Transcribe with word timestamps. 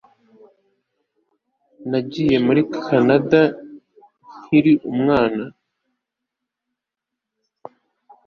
Nagiye 1.89 2.37
muri 2.45 2.61
Kanada 2.85 3.41
nkiri 4.39 4.73
umwana 4.91 5.43